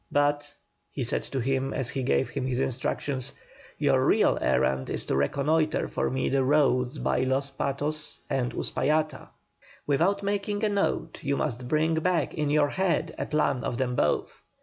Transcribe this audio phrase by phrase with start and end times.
[0.11, 0.55] "But,"
[0.89, 3.33] he said to him as he gave him his instructions,
[3.77, 9.29] "your real errand is to reconnoitre for me the roads by Los Patos and Uspallata.
[9.85, 13.93] Without making a note, you must bring back in your head a plan of them
[13.95, 14.41] both.